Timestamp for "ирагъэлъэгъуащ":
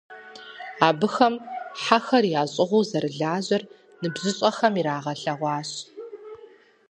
4.79-5.71